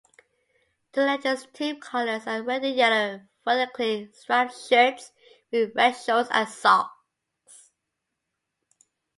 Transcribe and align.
Dudelange's 0.93 1.45
team 1.53 1.79
colors 1.79 2.25
are 2.25 2.41
red-and-yellow 2.41 3.21
vertically 3.45 4.09
striped 4.13 4.57
shirts, 4.57 5.11
with 5.51 5.75
red 5.75 5.91
shorts 5.95 6.27
and 6.33 6.49
socks. 6.49 7.69